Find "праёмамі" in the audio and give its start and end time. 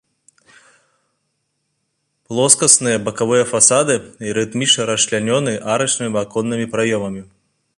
6.77-7.21